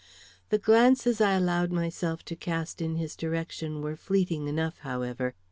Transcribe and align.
The 0.49 0.57
glances 0.57 1.21
I 1.21 1.33
allowed 1.33 1.71
myself 1.71 2.25
to 2.25 2.35
cast 2.35 2.81
in 2.81 2.95
his 2.95 3.15
direction 3.15 3.83
were 3.83 3.95
fleeting 3.95 4.47
enough, 4.47 4.79
however. 4.79 5.35